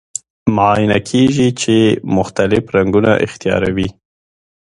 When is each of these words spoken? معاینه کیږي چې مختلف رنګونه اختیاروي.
معاینه 0.55 0.99
کیږي 1.09 1.47
چې 1.61 1.75
مختلف 2.17 2.63
رنګونه 2.75 3.11
اختیاروي. 3.25 3.89